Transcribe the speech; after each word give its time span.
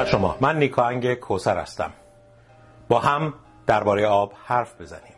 بر 0.00 0.06
شما. 0.06 0.36
من 0.40 0.58
نیکاهنگ 0.58 1.14
کوسر 1.14 1.58
هستم. 1.58 1.90
با 2.88 2.98
هم 2.98 3.34
درباره 3.66 4.06
آب 4.06 4.32
حرف 4.44 4.80
بزنیم. 4.80 5.14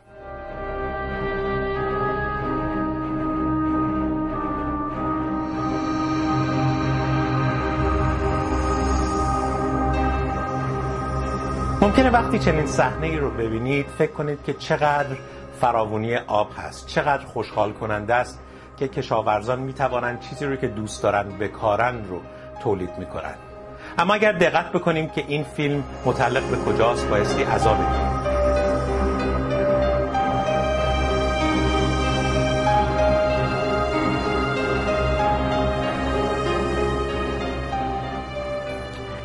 ممکنه 11.81 12.11
وقتی 12.11 12.39
چنین 12.39 12.67
صحنه 12.67 13.07
ای 13.07 13.19
رو 13.19 13.31
ببینید 13.31 13.87
فکر 13.87 14.13
کنید 14.13 14.45
که 14.45 14.55
چقدر 14.55 15.17
فراوانی 15.61 16.17
آب 16.17 16.51
هست 16.57 16.87
چقدر 16.87 17.27
خوشحال 17.27 17.73
کننده 17.73 18.15
است 18.15 18.41
که 18.77 18.89
کشاورزان 18.89 19.61
می 19.61 19.73
توانند 19.73 20.21
چیزی 20.21 20.47
رو 20.47 20.57
که 20.57 20.69
دوست 20.69 21.03
دارن 21.03 21.39
بکارن 21.39 22.05
رو 22.09 22.21
تولید 22.63 22.99
می‌کنن 22.99 23.52
اما 23.99 24.15
اگر 24.15 24.33
دقت 24.33 24.73
بکنیم 24.73 25.09
که 25.09 25.25
این 25.29 25.45
فیلم 25.45 25.85
متعلق 26.05 26.43
به 26.43 26.57
کجاست 26.57 27.09
بایستی 27.09 27.43
عذاب 27.43 27.77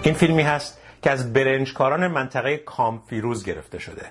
این 0.04 0.14
فیلمی 0.14 0.42
هست 0.42 0.82
که 1.02 1.12
از 1.12 1.34
برنجکاران 1.34 2.08
منطقه 2.08 2.58
کامفیروز 2.58 3.46
گرفته 3.46 3.80
شده 3.80 4.06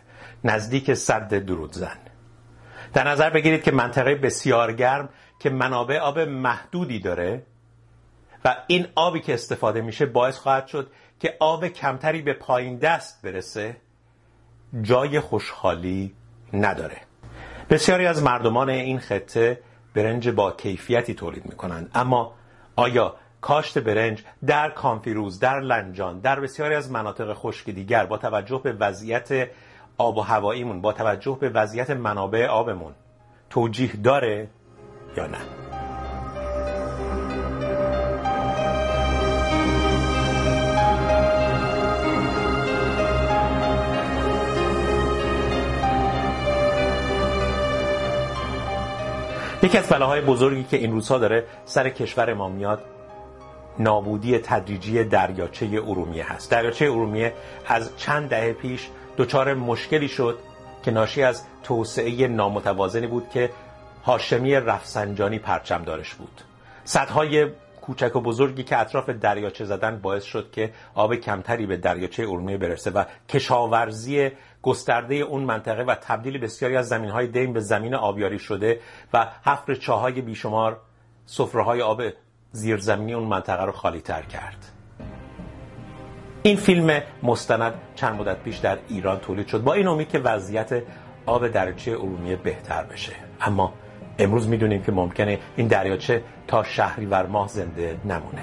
نزدیک 0.45 0.95
سد 0.95 1.29
درودزن 1.29 1.97
در 2.95 3.09
نظر 3.09 3.31
بگیرید 3.31 3.63
که 3.63 3.73
منطقه 3.73 4.15
بسیار 4.15 4.73
گرم 4.73 5.09
که 5.39 5.51
منابع 5.51 5.99
آب 5.99 6.19
محدودی 6.19 7.01
داره 7.01 7.43
و 8.47 8.57
این 8.67 8.87
آبی 8.95 9.21
که 9.21 9.35
استفاده 9.35 9.81
میشه 9.81 10.07
باعث 10.07 10.39
خواهد 10.39 10.67
شد 10.67 10.91
که 11.21 11.37
آب 11.41 11.69
کمتری 11.69 12.23
به 12.23 12.33
پایین 12.33 12.79
دست 12.79 13.23
برسه 13.23 13.77
جای 14.83 15.21
خوشحالی 15.21 16.15
نداره. 16.53 16.97
بسیاری 17.71 18.07
از 18.07 18.23
مردمان 18.23 18.71
این 18.71 18.99
خطه 18.99 19.61
برنج 19.95 20.29
با 20.29 20.53
کیفیتی 20.53 21.15
تولید 21.15 21.47
می‌کنند. 21.47 21.91
اما 21.95 22.35
آیا 22.77 23.17
کاشت 23.41 23.79
برنج 23.79 24.23
در 24.47 24.71
کامفیروز 24.71 25.39
در 25.39 25.61
لنجان 25.61 26.21
در 26.21 26.41
بسیاری 26.41 26.75
از 26.75 26.91
مناطق 26.91 27.33
خشک 27.33 27.71
دیگر 27.71 28.07
با 28.07 28.19
توجه 28.19 28.61
به 28.65 28.73
وضعیت 28.73 29.49
آب 29.99 30.17
و 30.17 30.21
هواییمون 30.21 30.81
با 30.81 30.93
توجه 30.93 31.39
به 31.41 31.49
وضعیت 31.49 31.91
منابع 31.91 32.47
آبمون 32.47 32.95
توجیه 33.51 33.97
داره 33.97 34.49
یا 35.17 35.27
نه؟ 35.27 35.66
یکی 49.67 49.79
از 49.79 49.89
بلاهای 49.89 50.21
بزرگی 50.21 50.65
که 50.65 50.77
این 50.77 50.93
روزها 50.93 51.19
داره 51.19 51.45
سر 51.65 51.91
کشور 51.91 52.35
ما 52.35 52.49
میاد 52.49 52.85
نابودی 53.79 54.39
تدریجی 54.39 55.05
دریاچه 55.05 55.67
ارومیه 55.87 56.33
هست. 56.33 56.51
دریاچه 56.51 56.85
ارومیه 56.85 57.33
از 57.67 57.97
چند 57.97 58.29
دهه 58.29 58.53
پیش 58.53 58.89
دچار 59.17 59.55
مشکلی 59.55 60.09
شد 60.09 60.39
که 60.85 60.91
ناشی 60.91 61.23
از 61.23 61.43
توسعه 61.63 62.29
نامتوازنی 62.29 63.07
بود 63.07 63.31
که 63.31 63.51
هاشمی 64.05 64.55
رفسنجانی 64.55 65.39
پرچم 65.39 65.83
دارش 65.83 66.15
بود. 66.15 66.41
صدهای 66.85 67.47
کوچک 67.81 68.17
و 68.17 68.21
بزرگی 68.21 68.63
که 68.63 68.79
اطراف 68.79 69.11
دریاچه 69.11 69.65
زدن 69.65 69.99
باعث 69.99 70.25
شد 70.25 70.51
که 70.53 70.71
آب 70.95 71.15
کمتری 71.15 71.67
به 71.67 71.77
دریاچه 71.77 72.23
ارومیه 72.23 72.57
برسه 72.57 72.91
و 72.91 73.05
کشاورزی 73.29 74.31
گسترده 74.67 75.15
اون 75.15 75.43
منطقه 75.43 75.83
و 75.83 75.95
تبدیل 75.95 76.39
بسیاری 76.39 76.77
از 76.77 76.89
زمینهای 76.89 77.27
دیم 77.27 77.53
به 77.53 77.61
زمین 77.61 77.95
آبیاری 77.95 78.39
شده 78.39 78.81
و 79.13 79.27
حفر 79.45 79.75
چاهای 79.75 80.21
بیشمار 80.21 80.81
سفره‌های 81.27 81.83
آب 81.83 82.03
زیرزمینی 82.53 83.15
اون 83.15 83.25
منطقه 83.29 83.65
رو 83.65 83.73
خالی 83.73 84.01
تر 84.01 84.23
کرد. 84.23 84.73
این 86.43 86.57
فیلم 86.57 87.03
مستند 87.23 87.75
چند 87.95 88.21
مدت 88.21 88.39
پیش 88.39 88.57
در 88.57 88.79
ایران 88.89 89.19
تولید 89.19 89.47
شد. 89.47 89.63
با 89.63 89.73
این 89.73 89.87
امید 89.87 90.09
که 90.09 90.19
وضعیت 90.19 90.83
آب 91.27 91.49
دریاچه 91.49 91.91
ارومیه 91.91 92.37
بهتر 92.37 92.83
بشه. 92.83 93.13
اما 93.41 93.73
امروز 94.19 94.49
می‌دونیم 94.49 94.83
که 94.83 94.93
ممکنه 94.93 95.39
این 95.57 95.67
دریاچه 95.67 96.23
تا 96.47 96.63
شهریور 96.63 97.27
ماه 97.27 97.49
زنده 97.49 97.97
نمونه. 98.05 98.43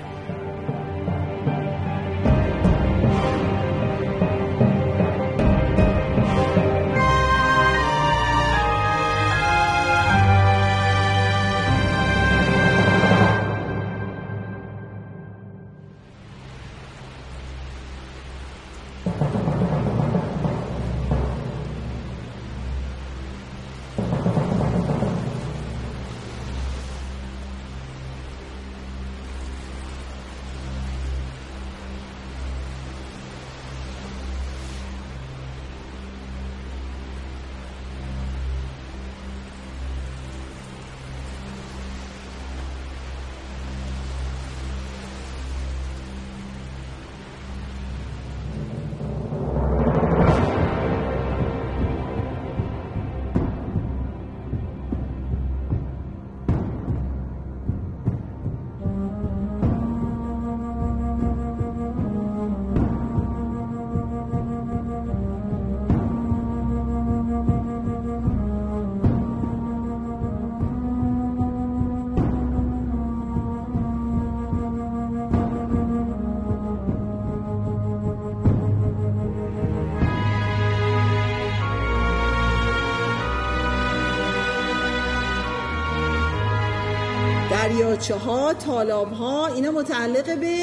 دریاچه 88.03 88.25
ها 88.25 88.53
تالاب 88.53 89.11
ها 89.11 89.47
اینا 89.47 89.71
متعلق 89.71 90.39
به 90.39 90.57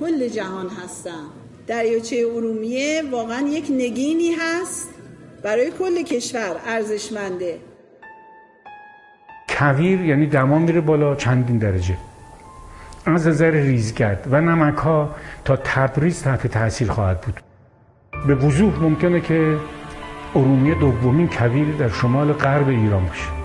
کل 0.00 0.28
جهان 0.28 0.68
هستن. 0.68 1.24
دریاچه 1.66 2.16
ارومیه 2.34 3.02
واقعا 3.10 3.40
یک 3.40 3.66
نگینی 3.70 4.32
هست 4.32 4.88
برای 5.42 5.70
کل 5.78 6.02
کشور 6.02 6.56
ارزشمنده. 6.66 7.58
کویر 9.48 10.00
یعنی 10.00 10.26
دما 10.26 10.58
میره 10.58 10.80
بالا 10.80 11.14
چندین 11.14 11.58
درجه. 11.58 11.96
از 13.06 13.26
نظر 13.26 13.50
ریزگرد 13.50 14.26
و 14.30 14.40
نمک 14.40 14.78
ها 14.78 15.14
تا 15.44 15.56
تبریز 15.56 16.22
تحت 16.22 16.46
تاثیر 16.46 16.90
خواهد 16.90 17.20
بود. 17.20 17.40
به 18.26 18.34
وضوح 18.34 18.82
ممکنه 18.82 19.20
که 19.20 19.56
ارومیه 20.34 20.74
دومین 20.74 21.28
کویر 21.28 21.76
در 21.78 21.88
شمال 21.88 22.32
غرب 22.32 22.68
ایران 22.68 23.06
باشه. 23.06 23.41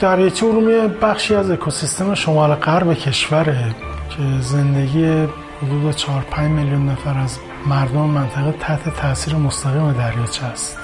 دریاچه 0.00 0.46
ارومیه 0.46 0.88
بخشی 0.88 1.34
از 1.34 1.50
اکوسیستم 1.50 2.14
شمال 2.14 2.54
غرب 2.54 2.94
کشوره 2.94 3.74
که 4.10 4.22
زندگی 4.40 5.28
حدود 5.62 5.96
4 5.96 6.22
5 6.30 6.50
میلیون 6.50 6.88
نفر 6.88 7.18
از 7.18 7.38
مردم 7.66 8.00
منطقه 8.00 8.52
تحت 8.52 8.96
تاثیر 8.96 9.34
مستقیم 9.34 9.92
دریاچه 9.92 10.46
است. 10.46 10.78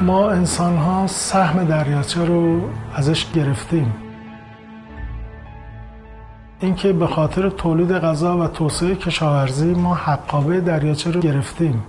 ما 0.00 0.30
انسان 0.30 0.76
ها 0.76 1.06
سهم 1.06 1.64
دریاچه 1.64 2.24
رو 2.24 2.60
ازش 2.94 3.32
گرفتیم. 3.32 3.94
اینکه 6.60 6.92
به 6.92 7.06
خاطر 7.06 7.48
تولید 7.48 7.92
غذا 7.92 8.38
و 8.38 8.46
توسعه 8.46 8.94
کشاورزی 8.94 9.74
ما 9.74 9.94
حقابه 9.94 10.60
دریاچه 10.60 11.10
رو 11.10 11.20
گرفتیم. 11.20 11.82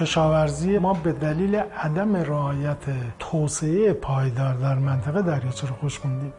کشاورزی 0.00 0.78
ما 0.78 0.92
به 0.92 1.12
دلیل 1.12 1.54
عدم 1.56 2.16
رعایت 2.16 2.84
توسعه 3.18 3.92
پایدار 3.92 4.54
در 4.54 4.74
منطقه 4.74 5.22
دریاچه 5.22 5.66
رو 5.66 5.74
خوش 5.74 5.98
خوندیم 5.98 6.32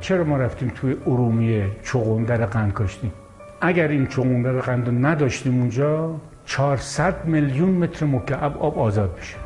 چرا 0.00 0.24
ما 0.24 0.36
رفتیم 0.36 0.72
توی 0.74 0.96
ارومیه 1.06 1.70
چغندر 1.84 2.46
قند 2.46 2.72
کاشتیم؟ 2.72 3.12
اگر 3.60 3.88
این 3.88 4.06
چغندر 4.06 4.60
قند 4.60 4.86
رو 4.86 4.92
نداشتیم 4.92 5.60
اونجا 5.60 6.14
400 6.44 7.24
میلیون 7.24 7.70
متر 7.70 8.06
مکعب 8.06 8.58
آب 8.58 8.78
آزاد 8.78 9.14
میشه 9.18 9.36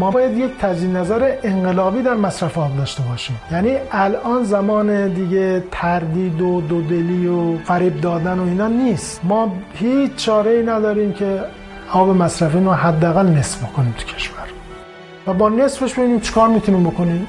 ما 0.00 0.10
باید 0.10 0.38
یک 0.38 0.50
تجدید 0.58 0.96
نظر 0.96 1.36
انقلابی 1.42 2.02
در 2.02 2.14
مصرف 2.14 2.58
آب 2.58 2.76
داشته 2.76 3.02
باشیم. 3.02 3.40
یعنی 3.52 3.76
الان 3.92 4.44
زمان 4.44 5.08
دیگه 5.08 5.64
تردید 5.70 6.40
و 6.40 6.60
دودلی 6.60 7.26
و 7.26 7.58
فریب 7.58 8.00
دادن 8.00 8.38
و 8.38 8.42
اینا 8.42 8.68
نیست. 8.68 9.20
ما 9.24 9.52
هیچ 9.74 10.14
چاره 10.14 10.50
ای 10.50 10.62
نداریم 10.62 11.12
که 11.12 11.40
آب 11.92 12.08
مصرفی 12.08 12.58
رو 12.58 12.72
حداقل 12.72 13.26
نصف 13.26 13.64
بکنیم 13.64 13.94
تو 13.98 14.04
کشور. 14.04 14.46
و 15.26 15.34
با 15.34 15.48
نصفش 15.48 15.94
ببینیم 15.94 16.20
چیکار 16.20 16.48
می‌تونیم 16.48 16.84
بکنیم. 16.84 17.26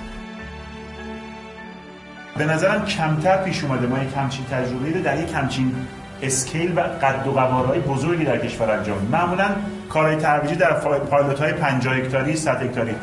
به 2.38 2.46
نظرم 2.46 2.86
کمتر 2.86 3.38
پیش 3.44 3.64
اومده. 3.64 3.88
ما 3.88 4.04
یک 4.04 4.10
همچین 4.18 4.46
تجربه 4.46 4.98
رو 4.98 5.04
در 5.04 5.20
یک 5.24 5.34
همچین 5.34 5.76
اسکیل 6.22 6.78
و 6.78 6.82
قد 6.82 7.28
و 7.28 7.32
قوارهای 7.32 7.80
بزرگی 7.80 8.24
در 8.24 8.38
کشور 8.38 8.72
انجام 8.72 9.08
معمولا 9.12 9.50
کارهای 9.90 10.16
ترویجی 10.16 10.56
در 10.56 10.74
پایلوت 11.00 11.40
های 11.40 11.54
50 11.54 11.96
هکتاری 11.96 12.36
100 12.36 12.64
هکتاری. 12.64 12.96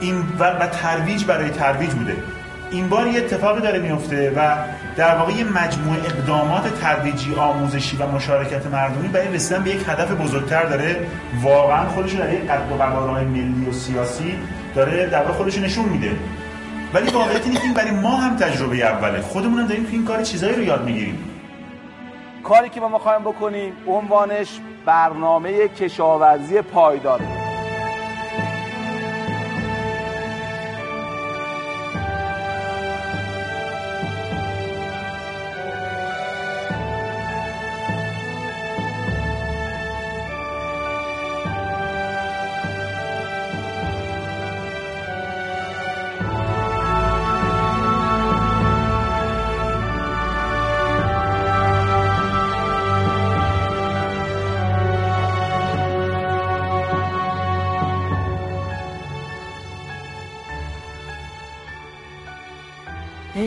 این 0.00 0.16
و, 0.38 0.66
ترویج 0.66 1.24
برای 1.24 1.50
ترویج 1.50 1.90
بوده. 1.90 2.16
این 2.70 2.88
بار 2.88 3.06
یه 3.06 3.18
اتفاقی 3.18 3.60
داره 3.60 3.78
میفته 3.78 4.32
و 4.36 4.56
در 4.96 5.14
واقع 5.14 5.32
یه 5.32 5.44
مجموعه 5.44 5.98
اقدامات 5.98 6.80
ترویجی 6.80 7.34
آموزشی 7.34 7.96
و 7.96 8.06
مشارکت 8.06 8.66
مردمی 8.66 9.08
برای 9.08 9.28
رسیدن 9.28 9.62
به 9.62 9.70
یک 9.70 9.84
هدف 9.88 10.10
بزرگتر 10.10 10.64
داره. 10.64 10.96
واقعا 11.42 11.88
خودش 11.88 12.12
در 12.12 12.32
یک 12.32 12.46
قد 12.50 12.72
و 12.72 12.74
قوارهای 12.74 13.24
ملی 13.24 13.66
و 13.70 13.72
سیاسی 13.72 14.34
داره 14.74 15.06
در 15.06 15.18
واقع 15.18 15.32
خودش 15.32 15.58
نشون 15.58 15.84
میده. 15.84 16.10
ولی 16.94 17.10
واقعیت 17.10 17.44
اینه 17.44 17.56
که 17.56 17.64
این 17.64 17.74
برای 17.74 17.90
ما 17.90 18.16
هم 18.16 18.36
تجربه 18.36 18.76
اوله. 18.76 19.20
خودمون 19.20 19.58
هم 19.58 19.66
داریم 19.66 19.84
تو 19.84 19.90
این 19.92 20.04
کار 20.04 20.22
چیزایی 20.22 20.54
رو 20.54 20.62
یاد 20.62 20.84
می‌گیریم. 20.84 21.31
کاری 22.44 22.68
که 22.68 22.80
ما 22.80 22.88
می‌خوایم 22.88 23.22
بکنیم 23.22 23.76
عنوانش 23.86 24.60
برنامه 24.86 25.68
کشاورزی 25.68 26.62
پایدار. 26.62 27.41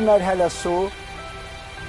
Bir 0.06 0.12
mərhələsi 0.12 0.68
o. 0.70 0.90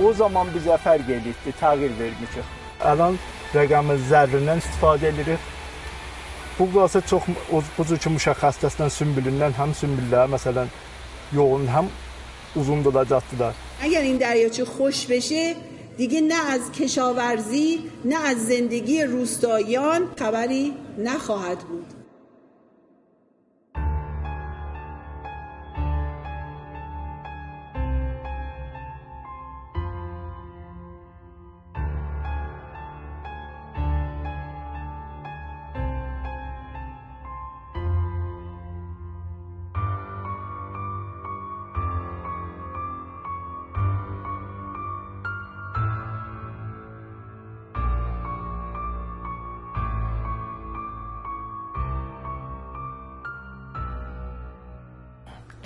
O 0.01 0.13
zaman 0.13 0.49
bir 0.55 0.61
zəfər 0.61 1.05
gedibdi, 1.07 1.53
təğyir 1.61 1.93
vermişik. 1.99 2.45
Alan 2.85 3.19
rəqəmi 3.55 3.97
zərrindən 4.11 4.61
istifadə 4.61 5.09
edirik. 5.13 5.41
Bu 6.59 6.67
qasa 6.73 7.01
çox 7.01 7.29
buzu 7.79 7.97
ki 8.03 8.13
müşəxəssəsdən 8.17 8.93
sümbülündən 8.99 9.57
həm 9.61 9.73
sümbüllər 9.81 10.29
məsələn 10.35 10.69
yoğun 11.33 11.67
həm 11.75 11.89
uzun 12.57 12.85
olacaqdılar. 12.85 13.55
اگر 13.83 14.01
این 14.01 14.17
دریاچه 14.17 14.65
خوش 14.65 15.07
بشه 15.07 15.55
دیگه 15.99 16.21
نه 16.21 16.51
از 16.55 16.73
کشاورزی 16.73 17.79
نه 18.05 18.27
از 18.27 18.37
زندگی 18.47 19.03
روستاییان 19.03 20.03
خبری 20.19 20.75
نخواهد 20.99 21.59
بود 21.59 21.96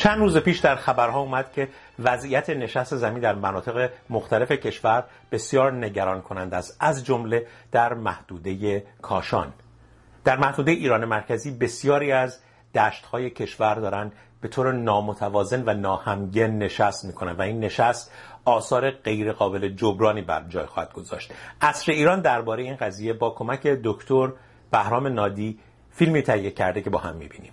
چند 0.00 0.18
روز 0.18 0.36
پیش 0.36 0.58
در 0.58 0.76
خبرها 0.76 1.20
اومد 1.20 1.52
که 1.52 1.68
وضعیت 1.98 2.50
نشست 2.50 2.96
زمین 2.96 3.20
در 3.20 3.34
مناطق 3.34 3.90
مختلف 4.10 4.52
کشور 4.52 5.04
بسیار 5.32 5.72
نگران 5.72 6.22
کنند 6.22 6.54
است 6.54 6.76
از 6.80 7.04
جمله 7.04 7.46
در 7.72 7.94
محدوده 7.94 8.84
کاشان. 9.02 9.52
در 10.24 10.36
محدوده 10.36 10.70
ایران 10.70 11.04
مرکزی 11.04 11.50
بسیاری 11.50 12.12
از 12.12 12.40
دشتهای 12.74 13.30
کشور 13.30 13.74
دارن 13.74 14.12
به 14.40 14.48
طور 14.48 14.72
نامتوازن 14.72 15.62
و 15.66 15.74
ناهمگن 15.74 16.50
نشست 16.50 17.04
می‌کنن 17.04 17.32
و 17.32 17.42
این 17.42 17.60
نشست 17.60 18.12
آثار 18.44 18.90
غیر 18.90 19.32
قابل 19.32 19.68
جبرانی 19.68 20.22
بر 20.22 20.44
جای 20.48 20.66
خواهد 20.66 20.92
گذاشت. 20.92 21.32
اصر 21.60 21.92
ایران 21.92 22.20
درباره 22.20 22.62
این 22.62 22.76
قضیه 22.76 23.12
با 23.12 23.30
کمک 23.30 23.66
دکتر 23.66 24.32
بهرام 24.70 25.06
نادی 25.06 25.58
فیلمی 25.90 26.22
تهیه 26.22 26.50
کرده 26.50 26.82
که 26.82 26.90
با 26.90 26.98
هم 26.98 27.16
می‌بینیم. 27.16 27.52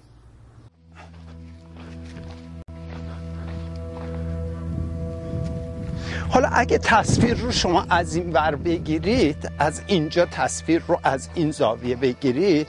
حالا 6.30 6.48
اگه 6.48 6.78
تصویر 6.78 7.38
رو 7.38 7.52
شما 7.52 7.86
از 7.90 8.16
این 8.16 8.34
ور 8.34 8.56
بگیرید 8.56 9.52
از 9.60 9.82
اینجا 9.88 10.26
تصویر 10.26 10.84
رو 10.88 11.00
از 11.04 11.30
این 11.34 11.52
زاویه 11.52 11.96
بگیرید 11.96 12.68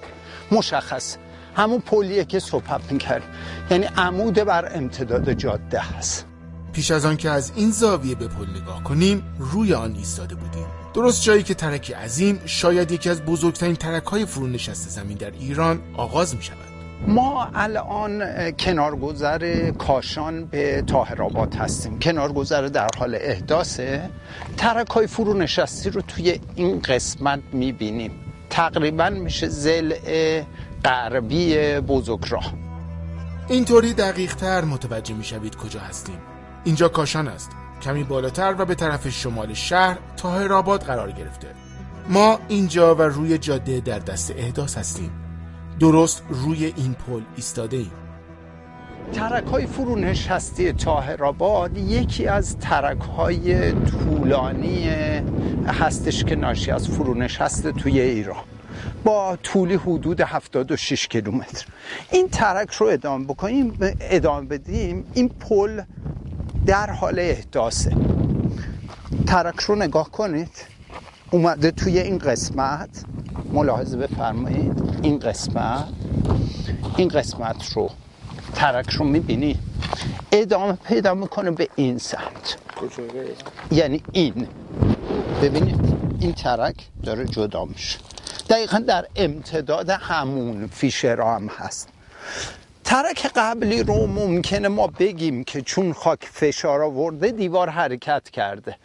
مشخص. 0.51 1.17
همون 1.57 1.81
پلیه 1.81 2.25
که 2.25 2.39
صحبت 2.39 2.93
می‌کرد. 2.93 3.23
یعنی 3.71 3.85
عمود 3.85 4.35
بر 4.35 4.73
امتداد 4.75 5.33
جاده 5.33 5.81
هست. 5.81 6.27
پیش 6.73 6.91
از 6.91 7.05
آن 7.05 7.17
که 7.17 7.31
از 7.31 7.53
این 7.57 7.71
زاویه 7.71 8.15
به 8.15 8.29
پل 8.29 8.63
نگاه 8.63 8.83
کنیم 8.85 9.23
روی 9.39 9.75
آن 9.75 9.95
ایستاده 9.95 10.35
بودیم. 10.35 10.67
درست 10.95 11.23
جایی 11.23 11.43
که 11.43 11.55
ترکی 11.55 11.93
عظیم 11.93 12.41
شاید 12.47 12.91
یکی 12.93 13.11
از 13.11 13.23
بزرگترین 13.23 13.77
ترک 13.77 14.05
های 14.05 14.27
فرونشست 14.27 14.89
زمین 14.89 15.17
در 15.17 15.31
ایران 15.31 15.81
آغاز 15.97 16.37
می 16.37 16.43
شود 16.43 16.68
ما 17.07 17.49
الان 17.55 18.51
کنارگذر 18.51 19.71
کاشان 19.71 20.45
به 20.45 20.83
تاهرآباد 20.87 21.55
هستیم. 21.55 21.99
کنارگذر 21.99 22.63
در 22.63 22.89
حال 22.99 23.19
احداثه. 23.21 24.11
ترک 24.57 24.91
های 24.91 25.07
فرو 25.07 25.35
نشستی 25.35 25.91
رو 25.91 26.01
توی 26.01 26.41
این 26.55 26.81
قسمت 26.81 27.41
می‌بینیم. 27.53 28.11
تقریبا 28.51 29.11
میشه 29.11 29.49
زل 29.49 29.95
غربی 30.85 31.57
بزرگراه 31.81 32.55
اینطوری 33.49 33.93
دقیق 33.93 34.35
تر 34.35 34.65
متوجه 34.65 35.15
می‌شوید 35.15 35.57
کجا 35.57 35.81
هستیم. 35.81 36.19
اینجا 36.65 36.89
کاشان 36.89 37.29
است. 37.29 37.51
کمی 37.83 38.05
بالاتر 38.05 38.55
و 38.59 38.65
به 38.65 38.75
طرف 38.75 39.09
شمال 39.09 39.55
شهر 39.55 39.99
تاهرآباد 40.17 40.83
قرار 40.83 41.13
گرفته. 41.13 41.49
ما 42.09 42.39
اینجا 42.49 42.95
و 42.95 43.03
روی 43.03 43.39
جاده 43.39 43.81
در 43.81 43.99
دست 43.99 44.33
احداث 44.37 44.79
هستیم. 44.79 45.28
درست 45.81 46.23
روی 46.29 46.65
این 46.77 46.95
پل 46.95 47.23
ایستاده 47.37 47.77
ایم 47.77 47.91
ترک 49.13 49.45
های 49.47 49.67
فرونشستی 49.67 50.75
یکی 51.77 52.27
از 52.27 52.59
ترک 52.59 53.01
های 53.01 53.73
طولانی 53.73 54.89
هستش 55.67 56.25
که 56.25 56.37
ناشی 56.37 56.71
از 56.71 56.89
فرونشست 56.89 57.69
توی 57.69 58.01
ایران. 58.01 58.45
با 59.05 59.39
طولی 59.43 59.75
حدود 59.75 60.21
76 60.21 61.09
کیلومتر. 61.09 61.67
این 62.11 62.29
ترک 62.29 62.71
رو 62.71 62.87
ادامه 62.87 63.25
بکنیم 63.25 63.79
ادامه 64.01 64.47
بدیم. 64.47 65.05
این 65.15 65.29
پل 65.29 65.83
در 66.67 66.91
حال 66.91 67.19
احداثه. 67.19 67.97
ترک 69.27 69.61
رو 69.61 69.75
نگاه 69.75 70.11
کنید. 70.11 70.78
اومده 71.31 71.71
توی 71.71 71.99
این 71.99 72.19
قسمت 72.19 73.05
ملاحظه 73.53 73.97
بفرمایید. 73.97 74.99
این 75.03 75.19
قسمت 75.19 75.89
این 76.97 77.09
قسمت 77.09 77.73
رو 77.73 77.91
ترک 78.55 78.91
رو 78.91 79.05
می‌بینی؟ 79.05 79.59
ادامه 80.33 80.73
پیدا 80.73 81.15
می‌کنه 81.15 81.51
به 81.51 81.69
این 81.77 81.99
سمت. 81.99 82.57
یعنی 83.71 84.03
این. 84.13 84.47
ببینید 85.43 85.97
این 86.21 86.33
ترک 86.33 86.75
داره 87.03 87.25
جدا 87.25 87.65
میشه. 87.65 87.99
دقیقا 88.51 88.79
در 88.79 89.07
امتداد 89.17 89.91
همون 89.91 90.67
فیشر 90.67 91.21
هم 91.21 91.49
هست. 91.59 91.89
ترک 92.89 93.31
قبلی 93.37 93.83
رو 93.83 94.07
ممکنه 94.07 94.69
ما 94.69 94.87
بگیم 94.87 95.45
که 95.45 95.63
چون 95.63 95.93
خاک 95.93 96.25
فشار 96.33 96.83
آورده 96.83 97.31
دیوار 97.31 97.69
حرکت 97.69 98.31
کرده. 98.31 98.77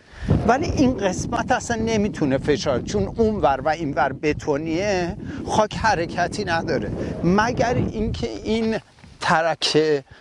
ولی 0.48 0.66
این 0.66 0.98
قسمت 0.98 1.52
اصلا 1.52 1.78
نمی‌تونه 1.78 2.38
فشار 2.38 2.82
چون 2.82 3.14
اون 3.18 3.36
ور 3.36 3.62
و 3.62 3.70
این 3.70 3.94
ور 3.94 4.14
بتونیه 4.14 5.18
خاک 5.48 5.76
حرکتی 5.76 6.46
نداره. 6.46 6.92
مگر 7.24 7.74
اینکه 7.74 8.30
این 8.30 8.80
ترک 9.22 9.78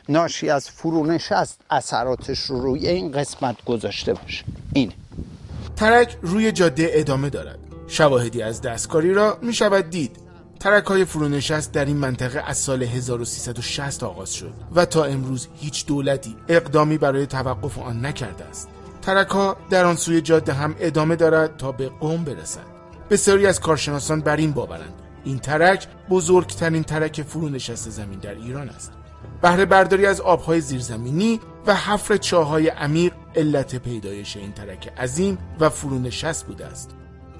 ناشی 0.09 0.51
از 0.51 0.71
فرونش 0.71 1.33
است 1.33 1.61
اثراتش 1.71 2.39
رو 2.39 2.61
روی 2.61 2.89
این 2.89 3.13
قسمت 3.13 3.65
گذاشته 3.65 4.15
باشه؟ 4.15 4.45
این 4.75 4.93
ترک 5.77 6.17
روی 6.23 6.53
جاده 6.53 6.91
ادامه 6.93 7.31
دارد. 7.31 7.59
شواهدی 7.89 8.43
از 8.43 8.63
دستکاری 8.63 9.15
را 9.15 9.39
می 9.43 9.53
شود 9.53 9.91
دید. 9.91 10.22
ترک 10.63 10.85
های 10.85 11.05
فرونشست 11.05 11.73
در 11.73 11.85
این 11.85 11.97
منطقه 11.97 12.41
از 12.47 12.59
سال 12.59 12.83
1360 12.83 14.03
آغاز 14.03 14.35
شد 14.35 14.53
و 14.75 14.85
تا 14.85 15.05
امروز 15.05 15.49
هیچ 15.55 15.87
دولتی 15.87 16.37
اقدامی 16.49 16.99
برای 16.99 17.27
توقف 17.27 17.79
آن 17.79 18.07
نکرده 18.07 18.45
است. 18.45 18.69
ترک 19.03 19.29
ها 19.29 19.57
در 19.71 19.85
آن 19.85 19.97
سوی 19.97 20.21
جاده 20.21 20.53
هم 20.53 20.75
ادامه 20.81 21.17
دارد 21.17 21.57
تا 21.57 21.73
به 21.73 21.89
قوم 21.89 22.25
برسد. 22.25 22.67
بسیاری 23.11 23.47
از 23.47 23.61
کارشناسان 23.61 24.21
بر 24.21 24.37
این 24.37 24.53
باورند. 24.53 24.95
این 25.25 25.39
ترک 25.39 25.87
بزرگترین 26.11 26.83
ترک 26.83 27.23
فرونشست 27.23 27.91
زمین 27.91 28.19
در 28.19 28.35
ایران 28.35 28.69
است. 28.69 28.93
بهره 29.43 29.65
برداری 29.65 30.07
از 30.07 30.21
آبهای 30.21 30.61
زیرزمینی 30.61 31.41
و 31.67 31.75
حفر 31.75 32.17
چاهای 32.17 32.69
عمیق 32.69 33.13
علت 33.37 33.77
پیدایش 33.77 34.37
این 34.37 34.53
ترک 34.53 34.93
عظیم 34.99 35.39
و 35.61 35.69
فرونشست 35.69 36.47
بوده 36.47 36.67
است. 36.67 36.91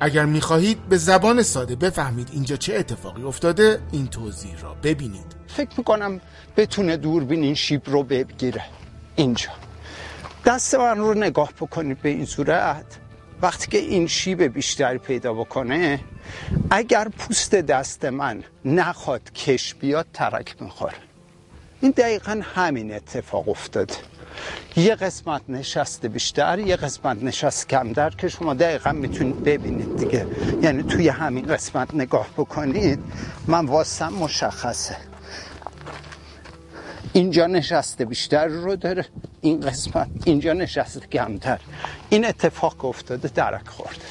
اگر 0.05 0.25
می‌خواهید 0.25 0.89
به 0.89 0.97
زبان 0.97 1.43
ساده 1.43 1.77
بفهمید 1.77 2.29
اینجا 2.33 2.57
چه 2.57 2.75
اتفاقی 2.75 3.23
افتاده 3.23 3.79
این 3.93 4.07
توضیح 4.07 4.61
را 4.61 4.75
ببینید. 4.83 5.27
فکر 5.47 5.71
می‌کنم 5.79 6.21
بتونه 6.57 6.97
دوربین 6.97 7.43
این 7.43 7.55
شیب 7.55 7.83
رو 7.87 8.03
بگیره. 8.03 8.65
اینجا. 9.17 9.49
دست 10.45 10.75
من 10.75 10.99
رو 10.99 11.15
نگاه 11.15 11.53
بکنید 11.61 12.03
به 12.03 12.09
این 12.09 12.27
صورت. 12.27 12.85
وقتی 13.43 13.71
که 13.71 13.79
این 13.79 14.07
شیب 14.07 14.43
بیشتری 14.43 14.99
پیدا 14.99 15.35
بکنه 15.35 16.01
اگر 16.71 17.09
پوست 17.09 17.55
دست 17.55 18.05
من 18.05 18.43
نخواد 18.65 19.33
کش 19.33 19.75
بیاد 19.75 20.07
ترک 20.13 20.57
می‌خوره. 20.61 20.99
این 21.81 21.91
دقیقا 21.97 22.41
همین 22.55 22.95
اتفاق 22.95 23.49
افتاده. 23.49 23.95
یه 24.77 24.95
قسمت 24.95 25.43
نشسته 25.49 26.09
بیشتر 26.09 26.59
یه 26.59 26.77
قسمت 26.77 27.23
نشست 27.23 27.69
کمتر 27.69 28.11
که 28.11 28.29
شما 28.29 28.55
دقیقا 28.55 28.93
می‌تونید 28.93 29.45
ببینید 29.45 29.97
دیگه. 29.97 30.27
یعنی 30.63 30.83
توی 30.83 31.09
همین 31.09 31.47
قسمت 31.47 31.95
نگاه 31.95 32.27
بکنید 32.37 32.99
من 33.47 33.67
واسم 33.67 34.13
مشخصه. 34.13 34.97
اینجا 37.13 37.47
نشسته 37.47 38.05
بیشتر 38.05 38.47
رو 38.47 38.77
داره 38.77 39.07
این 39.41 39.61
قسمت 39.61 40.09
اینجا 40.25 40.53
نشسته 40.53 41.07
کمتر. 41.07 41.61
این 42.11 42.25
اتفاق 42.27 42.85
افتاده 42.85 43.29
درک 43.29 43.69
خورده. 43.69 44.05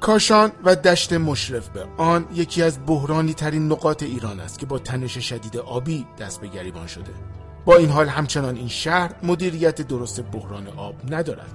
کاشان 0.00 0.52
و 0.64 0.76
دشت 0.76 1.12
مشرف 1.12 1.68
به 1.68 1.84
آن 1.96 2.28
یکی 2.34 2.62
از 2.62 2.86
بحرانی 2.86 3.34
ترین 3.34 3.72
نقاط 3.72 4.02
ایران 4.02 4.40
است 4.40 4.58
که 4.58 4.66
با 4.66 4.78
تنش 4.78 5.18
شدید 5.18 5.56
آبی 5.56 6.06
دست 6.18 6.40
به 6.40 6.46
گریبان 6.46 6.86
شده. 6.86 7.10
با 7.66 7.76
این 7.76 7.90
حال 7.90 8.08
همچنان 8.08 8.56
این 8.56 8.68
شهر 8.68 9.10
مدیریت 9.22 9.82
درست 9.82 10.20
بحران 10.20 10.66
آب 10.76 10.94
ندارد. 11.10 11.50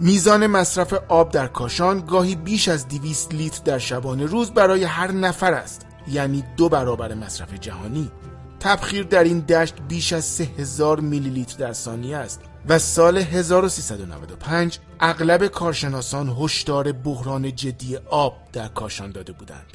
میزان 0.00 0.46
مصرف 0.46 0.92
آب 1.08 1.30
در 1.30 1.46
کاشان 1.46 2.00
گاهی 2.06 2.34
بیش 2.34 2.68
از 2.68 2.88
200 2.88 3.34
لیتر 3.34 3.62
در 3.64 3.78
شبانه 3.78 4.26
روز 4.26 4.50
برای 4.50 4.84
هر 4.84 5.12
نفر 5.12 5.54
است 5.54 5.86
یعنی 6.08 6.44
دو 6.56 6.68
برابر 6.68 7.14
مصرف 7.14 7.54
جهانی. 7.54 8.10
تبخیر 8.60 9.02
در 9.02 9.24
این 9.24 9.40
دشت 9.40 9.74
بیش 9.88 10.12
از 10.12 10.24
3000 10.24 11.00
میلی 11.00 11.30
لیتر 11.30 11.58
در 11.58 11.72
ثانیه 11.72 12.16
است 12.16 12.40
و 12.68 12.78
سال 12.78 13.18
1395 13.18 14.78
اغلب 15.00 15.46
کارشناسان 15.46 16.36
هشدار 16.40 16.92
بحران 16.92 17.54
جدی 17.54 17.96
آب 18.10 18.36
در 18.52 18.68
کاشان 18.68 19.12
داده 19.12 19.32
بودند. 19.32 19.66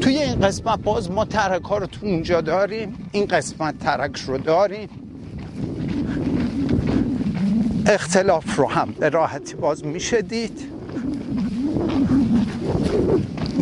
توی 0.00 0.18
این 0.18 0.40
قسمت 0.40 0.78
باز 0.78 1.10
ما 1.10 1.24
ترک 1.24 1.62
ها 1.62 1.78
رو 1.78 1.86
تو 1.86 2.06
اونجا 2.06 2.40
داریم 2.40 3.08
این 3.12 3.26
قسمت 3.26 3.78
ترک 3.78 4.16
رو 4.16 4.38
داریم. 4.38 4.88
اختلاف 7.86 8.56
رو 8.56 8.66
هم 8.66 8.94
به 9.00 9.08
راحتی 9.08 9.54
باز 9.54 9.86
میشه 9.86 10.22
دید 10.22 10.60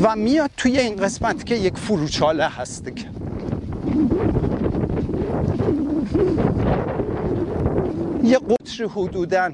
و 0.02 0.16
میاد 0.16 0.50
توی 0.56 0.78
این 0.78 0.96
قسمت 0.96 1.46
که 1.46 1.54
یک 1.54 1.76
فروچاله 1.76 2.48
هست 2.48 2.84
دیگه. 2.84 3.04
یه 8.24 8.38
قطر 8.38 8.84
حدودا 8.84 9.52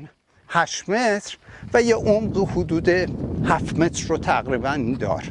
8 0.48 0.88
متر 0.88 1.36
و 1.74 1.82
یه 1.82 1.94
عمق 1.94 2.48
حدود 2.50 2.88
7 2.88 3.78
متر 3.78 4.08
رو 4.08 4.18
تقریبا 4.18 4.96
دار. 5.00 5.24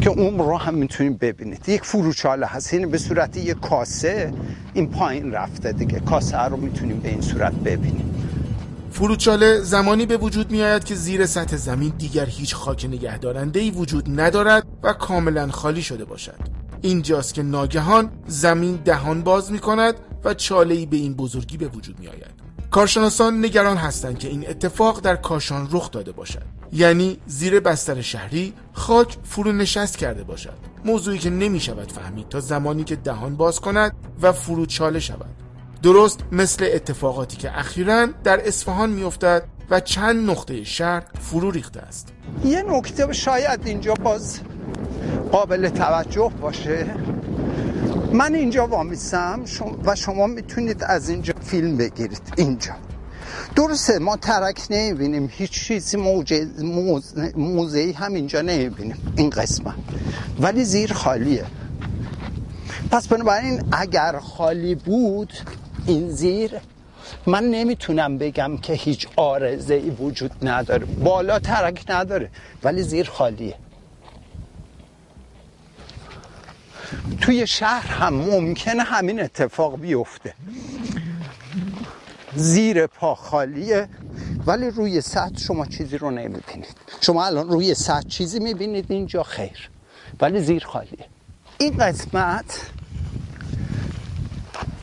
که 0.00 0.10
عمق 0.10 0.40
رو 0.40 0.56
هم 0.56 0.74
می‌تونید 0.74 1.18
ببینید. 1.18 1.68
یک 1.68 1.84
فروچاله 1.84 2.46
هست. 2.46 2.74
این 2.74 2.90
به 2.90 2.98
صورت 2.98 3.36
یک 3.36 3.60
کاسه 3.60 4.32
این 4.74 4.90
پایین 4.90 5.32
رفته 5.32 5.72
دیگه. 5.72 6.00
کاسه 6.00 6.38
رو 6.38 6.56
می‌تونیم 6.56 7.00
به 7.00 7.08
این 7.08 7.20
صورت 7.20 7.52
ببینیم. 7.52 8.14
فروچاله 8.92 9.60
زمانی 9.60 10.06
به 10.06 10.16
وجود 10.16 10.50
می 10.50 10.62
آید 10.62 10.84
که 10.84 10.94
زیر 10.94 11.26
سطح 11.26 11.56
زمین 11.56 11.92
دیگر 11.98 12.26
هیچ 12.26 12.54
خاک 12.54 12.84
نگهدارنده 12.84 13.60
ای 13.60 13.70
وجود 13.70 14.20
ندارد 14.20 14.66
و 14.82 14.92
کاملا 14.92 15.48
خالی 15.48 15.82
شده 15.82 16.04
باشد. 16.04 16.38
اینجاست 16.80 17.34
که 17.34 17.42
ناگهان 17.42 18.10
زمین 18.26 18.76
دهان 18.84 19.22
باز 19.22 19.52
می 19.52 19.58
کند 19.58 19.94
و 20.24 20.34
چاله 20.34 20.74
ای 20.74 20.86
به 20.86 20.96
این 20.96 21.14
بزرگی 21.14 21.56
به 21.56 21.68
وجود 21.68 22.00
می 22.00 22.08
آید 22.08 22.47
کارشناسان 22.70 23.44
نگران 23.44 23.76
هستند 23.76 24.18
که 24.18 24.28
این 24.28 24.48
اتفاق 24.48 25.00
در 25.00 25.16
کاشان 25.16 25.68
رخ 25.72 25.90
داده 25.90 26.12
باشد. 26.12 26.42
یعنی 26.72 27.18
زیر 27.26 27.60
بستر 27.60 28.00
شهری 28.00 28.52
خاک 28.72 29.16
فرو 29.24 29.52
نشست 29.52 29.98
کرده 29.98 30.24
باشد. 30.24 30.58
موضوعی 30.84 31.18
که 31.18 31.30
نمی 31.30 31.60
شود 31.60 31.92
فهمید 31.92 32.28
تا 32.28 32.40
زمانی 32.40 32.84
که 32.84 32.96
دهان 32.96 33.36
باز 33.36 33.60
کند 33.60 33.92
و 34.22 34.32
فرو 34.32 34.66
چاله 34.66 35.00
شود. 35.00 35.34
درست 35.82 36.20
مثل 36.32 36.68
اتفاقاتی 36.72 37.36
که 37.36 37.58
اخیرا 37.58 38.06
در 38.24 38.48
اصفهان 38.48 38.90
میافتد 38.90 39.42
و 39.70 39.80
چند 39.80 40.30
نقطه 40.30 40.64
شهر 40.64 41.02
فرو 41.20 41.50
ریخته 41.50 41.80
است. 41.80 42.12
یه 42.44 42.62
نکته 42.62 43.12
شاید 43.12 43.60
اینجا 43.64 43.94
باز 43.94 44.40
قابل 45.32 45.68
توجه 45.68 46.32
باشه. 46.40 46.86
من 48.12 48.34
اینجا 48.34 48.66
وامیستم 48.66 49.44
و 49.84 49.94
شما 49.94 50.26
می‌تونید 50.26 50.84
از 50.84 51.08
اینجا 51.08 51.34
فیلم 51.40 51.76
بگیرید. 51.76 52.22
اینجا. 52.36 52.72
درسته 53.56 53.98
ما 53.98 54.16
ترک 54.16 54.66
نمی‌بینیم 54.70 55.30
هیچ 55.32 55.50
چیزی 55.50 55.96
موزه 57.36 57.94
هم 57.96 58.14
اینجا 58.14 58.40
نمی‌بینیم 58.40 59.12
این 59.16 59.30
قسمت. 59.30 59.74
ولی 60.40 60.64
زیر 60.64 60.92
خالیه. 60.92 61.44
پس 62.90 63.08
بنابراین 63.08 63.62
اگر 63.72 64.18
خالی 64.18 64.74
بود 64.74 65.32
این 65.86 66.10
زیر 66.10 66.52
من 67.26 67.44
نمی‌تونم 67.44 68.18
بگم 68.18 68.56
که 68.56 68.72
هیچ 68.72 69.06
آرزه 69.16 69.74
ای 69.74 69.90
وجود 69.90 70.30
نداره. 70.42 70.86
بالا 70.86 71.38
ترک 71.38 71.84
نداره 71.88 72.30
ولی 72.64 72.82
زیر 72.82 73.10
خالیه. 73.10 73.54
توی 77.20 77.46
شهر 77.46 77.86
هم 77.86 78.14
ممکنه 78.14 78.82
همین 78.82 79.20
اتفاق 79.20 79.80
بیفته. 79.80 80.34
زیر 82.36 82.86
پا 82.86 83.14
خالیه 83.14 83.88
ولی 84.46 84.70
روی 84.70 85.00
سطح 85.00 85.38
شما 85.38 85.66
چیزی 85.66 85.98
رو 85.98 86.10
نمی‌بینید. 86.10 86.76
شما 87.00 87.26
الان 87.26 87.48
روی 87.48 87.74
سطح 87.74 88.08
چیزی 88.08 88.38
می‌بینید 88.38 88.92
اینجا 88.92 89.22
خیر 89.22 89.70
ولی 90.20 90.40
زیر 90.40 90.64
خالیه. 90.64 91.06
این 91.58 91.76
قسمت 91.76 92.60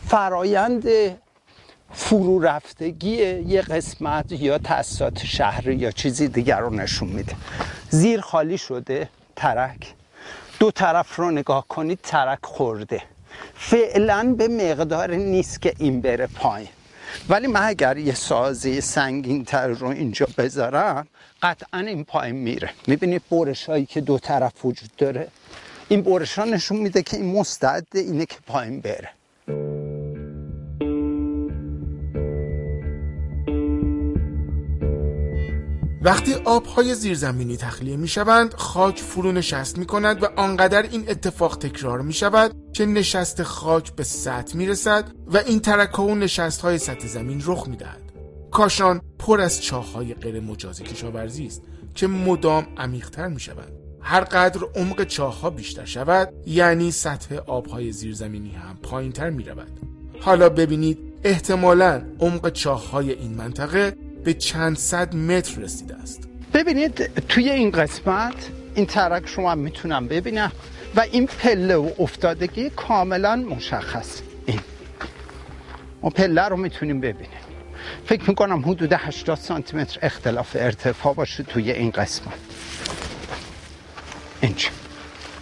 فرایند 0.08 0.86
فرو 1.94 2.40
رفتگی 2.40 3.16
یه 3.26 3.62
قسمت 3.62 4.32
یا 4.32 4.58
تاسیسات 4.58 5.26
شهری 5.26 5.76
یا 5.76 5.92
چیزی 5.92 6.28
دیگر 6.28 6.60
رو 6.60 6.70
نشون 6.70 7.10
میده. 7.10 7.36
زیر 7.90 8.22
خالی 8.22 8.58
شده 8.58 9.10
ترک. 9.36 9.94
دو 10.60 10.72
طرف 10.72 11.16
رو 11.16 11.32
نگاه 11.32 11.68
کنید 11.68 12.00
ترک 12.04 12.40
خورده. 12.44 13.02
فعلا 13.56 14.36
به 14.38 14.48
مقدار 14.48 15.12
نیست 15.12 15.62
که 15.62 15.74
این 15.78 16.02
بره 16.02 16.28
پایین. 16.28 16.70
ولی 17.30 17.48
من 17.48 17.64
اگر 17.64 17.98
یه 17.98 18.14
سازی 18.14 18.82
سنگین 18.82 19.46
تر 19.46 19.68
رو 19.68 19.88
اینجا 19.88 20.28
بذارم 20.38 21.08
قطعا 21.42 21.80
این 21.80 22.04
پایین 22.04 22.36
میره. 22.36 22.70
می‌بینید 22.88 23.22
بورش 23.30 23.66
هایی 23.66 23.86
که 23.86 24.02
دو 24.02 24.20
طرف 24.20 24.66
وجود 24.66 24.90
داره؟ 24.98 25.28
این 25.88 26.02
بورش 26.02 26.40
ها 26.40 26.46
نشون 26.46 26.78
میده 26.78 27.04
که 27.04 27.18
این 27.18 27.40
مستعد 27.40 27.88
اینه 27.94 28.26
که 28.26 28.38
پایین 28.48 28.82
بره. 28.82 29.10
وقتی 36.06 36.34
آبهای 36.34 36.96
زیرزمینی 36.96 37.58
تخلیه 37.58 37.98
می 37.98 38.08
شوند 38.08 38.54
خاک 38.54 39.00
فرو 39.00 39.32
نشست 39.32 39.78
می 39.78 39.86
کند 39.86 40.24
و 40.24 40.28
آنقدر 40.36 40.82
این 40.82 41.10
اتفاق 41.10 41.58
تکرار 41.58 42.02
می 42.02 42.14
شود 42.14 42.56
که 42.74 42.86
نشست 42.86 43.44
خاک 43.44 43.96
به 43.96 44.04
سطح 44.04 44.58
می 44.58 44.68
رسد 44.68 45.12
و 45.28 45.38
این 45.38 45.60
ترک 45.60 46.00
و 46.00 46.16
نشست 46.16 46.62
های 46.62 46.78
سطح 46.78 47.08
زمین 47.08 47.44
رخ 47.46 47.68
می 47.68 47.78
دهد. 47.78 48.02
کاشان 48.52 49.02
پر 49.20 49.42
از 49.42 49.64
چاه 49.64 49.92
های 49.94 50.14
غیر 50.14 50.40
مجاز 50.40 50.82
کشاورزی 50.82 51.46
است 51.46 51.62
که 51.96 52.08
مدام 52.08 52.68
عمیقتر 52.78 53.28
می 53.28 53.40
شود. 53.40 53.72
هر 54.02 54.22
قدر 54.22 54.60
عمق 54.76 55.04
چاه 55.04 55.42
ها 55.42 55.50
بیشتر 55.50 55.86
شود 55.86 56.34
یعنی 56.46 56.92
سطح 56.92 57.36
آبهای 57.36 57.92
زیرزمینی 57.92 58.52
هم 58.52 58.78
پایین 58.84 59.12
تر 59.12 59.30
می 59.30 59.44
رود. 59.44 59.80
حالا 60.22 60.50
ببینید 60.50 60.98
احتمالا 61.24 62.02
عمق 62.20 62.50
چاه 62.50 62.90
های 62.90 63.12
این 63.12 63.34
منطقه 63.34 64.05
به 64.26 64.34
چند 64.34 64.78
صد 64.78 65.16
متر 65.16 65.62
رسیده 65.62 65.96
است. 65.96 66.28
ببینید 66.54 67.28
توی 67.28 67.50
این 67.50 67.72
قسمت 67.72 68.50
این 68.76 68.86
ترک 68.86 69.28
شما 69.28 69.56
می‌تونم 69.56 70.08
ببینم 70.08 70.52
و 70.96 71.00
این 71.00 71.28
پله 71.28 71.76
و 71.76 71.92
افتادگی 72.00 72.70
کاملا 72.70 73.36
مشخص. 73.36 74.22
این. 74.46 74.60
ما 76.02 76.10
پله 76.10 76.42
رو 76.42 76.58
می‌تونیم 76.58 77.02
ببینیم. 77.02 77.40
فکر 78.06 78.30
می‌کنم 78.30 78.60
حدود 78.60 78.94
80 78.94 79.38
سانتی 79.38 79.78
متر 79.78 80.00
اختلاف 80.02 80.56
ارتفاع 80.60 81.14
باشه 81.14 81.44
توی 81.44 81.72
این 81.72 81.92
قسمت. 81.92 82.34
اینجا 84.42 84.70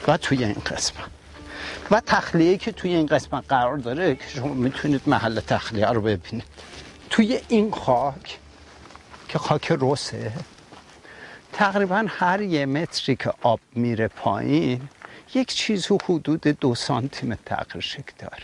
و 0.08 0.18
توی 0.18 0.44
این 0.44 0.62
قسمت. 0.66 1.10
و 1.92 2.02
تخلیه 2.06 2.58
که 2.58 2.72
توی 2.72 2.94
این 2.96 3.06
قسمت 3.06 3.44
قرار 3.50 3.78
داره 3.78 4.16
که 4.16 4.24
شما 4.36 4.54
می‌تونید 4.54 5.02
محل 5.08 5.40
تخلیه 5.40 5.88
رو 5.88 6.02
ببینید. 6.02 6.44
توی 7.10 7.40
این 7.48 7.72
خاک 7.72 8.38
که 9.34 9.40
خاک 9.40 9.72
روسه 9.72 10.32
تقریبا 11.54 12.06
هر 12.08 12.42
یه 12.42 12.66
متری 12.66 13.16
که 13.16 13.34
آب 13.42 13.60
میره 13.76 14.08
پایین 14.08 14.90
یک 15.36 15.48
چیز 15.48 15.86
حدود 15.86 16.42
دو 16.42 16.76
سانتی 16.76 17.28
متر 17.28 17.42
تغییر 17.46 17.84
شکل 17.84 18.14
داره. 18.20 18.44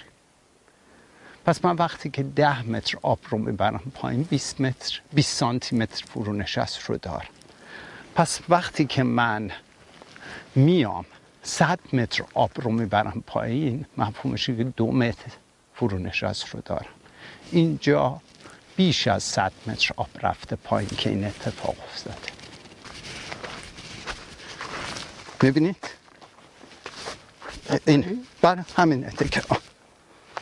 پس 1.46 1.65
من 1.65 1.75
وقتی 1.75 2.10
که 2.10 2.24
ده 2.24 2.67
متر 2.67 2.98
آب 3.01 3.19
رو 3.29 3.38
می‌برم 3.38 3.81
پایین 3.96 4.24
20 4.24 4.62
متر 4.62 5.01
20 5.13 5.38
سانتی 5.38 5.75
متر 5.75 6.05
فرو 6.05 6.34
نشست 6.34 6.79
رو 6.79 6.98
دارم. 6.98 7.29
پس 8.15 8.39
وقتی 8.50 8.86
که 8.86 9.03
من 9.03 9.51
میام 10.55 11.05
100 11.43 11.80
متر 11.93 12.23
آب 12.34 12.52
رو 12.56 12.71
می‌برم 12.71 13.23
پایین 13.28 13.86
مفهومش 13.97 14.45
که 14.45 14.63
دو 14.63 14.91
متر 14.91 15.32
فرو 15.73 15.97
نشست 15.97 16.49
رو 16.49 16.62
دارم. 16.65 16.93
اینجا 17.52 18.21
بیش 18.80 19.08
از 19.08 19.24
100 19.24 19.52
متر 19.68 19.94
آب 19.98 20.10
رفته 20.24 20.56
پایین 20.56 20.89
که 20.98 21.10
این 21.10 21.26
اتفاق 21.26 21.76
افتاده. 21.94 22.18
می‌بینید؟ 25.42 25.89
این 27.86 28.26
بر 28.42 28.60
همین 28.78 29.06
اتکرام 29.06 29.60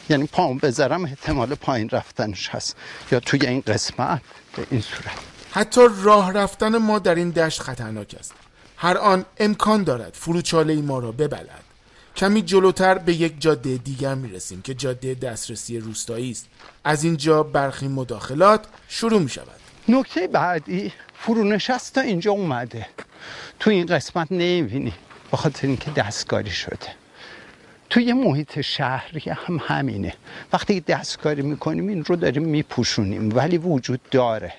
یعنی 0.09 0.27
پام 0.27 0.57
بذارم 0.57 1.05
احتمال 1.05 1.55
پایین 1.55 1.89
رفتنش 1.89 2.49
هست. 2.49 2.75
یا 3.11 3.19
توی 3.19 3.45
این 3.45 3.63
قسمت 3.67 4.21
به 4.55 4.67
این 4.71 4.81
صورت. 4.81 5.17
حتی 5.51 5.81
راه 6.03 6.33
رفتن 6.33 6.77
ما 6.77 6.99
در 6.99 7.15
این 7.15 7.29
دشت 7.29 7.61
خطرناک 7.61 8.15
است. 8.19 8.33
هر 8.77 8.97
آن 8.97 9.25
امکان 9.37 9.83
دارد 9.83 10.13
فروچاله 10.13 10.75
ما 10.75 10.99
را 10.99 11.11
ببلد. 11.11 11.63
کمی 12.17 12.41
جلوتر 12.41 12.97
به 12.97 13.13
یک 13.13 13.41
جاده 13.41 13.77
دیگر 13.77 14.15
می 14.15 14.31
رسیم 14.31 14.61
که 14.61 14.73
جاده 14.73 15.13
دسترسی 15.13 15.79
روستایی 15.79 16.31
است. 16.31 16.49
از 16.83 17.03
اینجا 17.03 17.43
برخی 17.43 17.87
مداخلات 17.87 18.65
شروع 18.87 19.21
می 19.21 19.29
شود 19.29 19.59
نکته 19.87 20.27
بعدی 20.27 20.93
فرونشست 21.13 21.95
تا 21.95 22.01
اینجا 22.01 22.31
اومده. 22.31 22.87
تو 23.59 23.69
این 23.69 23.85
قسمت 23.85 24.31
نمی‌بینی 24.31 24.93
به 25.31 25.37
خاطر 25.37 25.67
اینکه 25.67 25.91
دستکاری 25.91 26.51
شده. 26.51 26.87
توی 27.89 28.13
محیط 28.13 28.61
شهری 28.61 29.29
هم 29.29 29.59
همینه. 29.63 30.13
وقتی 30.53 30.79
دستکاری 30.79 31.41
می‌کنیم 31.41 31.87
این 31.87 32.05
رو 32.05 32.15
داریم 32.15 32.43
میپوشونیم 32.43 33.35
ولی 33.35 33.57
وجود 33.57 33.99
داره. 34.11 34.53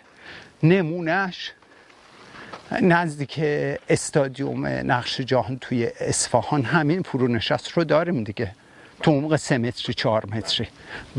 نمونهش 0.63 1.53
نزدیک 2.73 3.41
استادیوم 3.89 4.67
نقش 4.67 5.21
جهان 5.21 5.59
توی 5.61 5.91
اصفهان 6.01 6.63
همین 6.63 7.03
فرونشست 7.03 7.69
رو 7.69 7.85
داریم 7.85 8.25
دیگه. 8.25 8.53
تو 9.03 9.11
عمق 9.11 9.37
سه 9.37 9.59
متری 9.59 9.95
چهار 9.95 10.27
متری. 10.27 10.69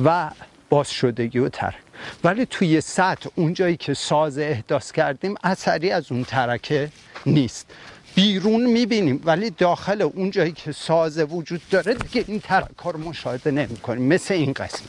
و 0.05 0.29
باز 0.69 0.91
شدگی 0.91 1.39
و 1.39 1.49
ترک. 1.49 1.75
ولی 2.23 2.45
توی 2.45 2.81
سطح 2.81 3.29
اونجایی 3.35 3.77
که 3.77 3.93
ساز 3.93 4.37
احداث 4.37 4.91
کردیم 4.91 5.35
اثری 5.43 5.91
از 5.91 6.11
اون 6.11 6.23
ترکه 6.23 6.89
نیست. 7.25 7.71
بیرون 8.15 8.65
می‌بینیم 8.65 9.21
ولی 9.25 9.49
داخل 9.49 10.01
اونجایی 10.01 10.51
که 10.51 10.71
ساز 10.71 11.19
وجود 11.19 11.61
داره 11.71 11.93
دیگه 11.93 12.25
این 12.27 12.39
ترک 12.39 12.77
ها 12.77 12.91
رو 12.91 12.99
مشاهده 12.99 13.51
نمی 13.51 13.77
کنیم 13.77 14.03
مثل 14.03 14.33
این 14.33 14.53
قسم 14.53 14.85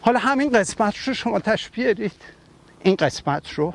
حالا 0.00 0.18
همین 0.18 0.50
قسمت 0.50 0.96
رو 0.96 1.14
شما 1.14 1.38
تشبیه 1.38 1.94
دید 1.94 2.12
این 2.82 2.96
قسمت 2.96 3.52
رو. 3.52 3.74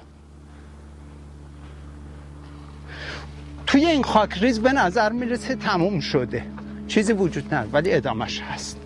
توی 3.68 3.86
این 3.86 4.04
خاکریز 4.04 4.60
به 4.60 4.72
نظر 4.72 5.12
می‌رسه 5.12 5.56
تموم 5.56 6.00
شده. 6.00 6.46
چیزی 6.88 7.14
وجود 7.14 7.54
نداره 7.54 7.72
ولی 7.72 7.94
ادامش 7.94 8.42
هست. 8.42 8.78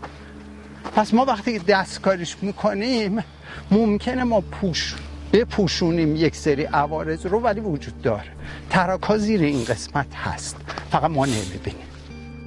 پس 0.96 1.14
ما 1.14 1.26
وقتی 1.26 1.60
دستکاریش 1.60 2.36
می‌کنیم 2.42 3.24
ممکنه 3.72 4.24
ما 4.24 4.42
پوش 4.42 4.96
بپوشونیم 5.34 6.16
یک 6.16 6.36
سری 6.36 6.64
عوارض 6.64 7.26
رو 7.26 7.40
ولی 7.40 7.60
وجود 7.60 8.02
داره. 8.02 8.32
تراکا 8.70 9.18
زیر 9.18 9.42
این 9.42 9.64
قسمت 9.64 10.16
هست. 10.16 10.58
فقط 10.92 11.12
ما 11.12 11.26
نمی‌بینیم. 11.26 11.88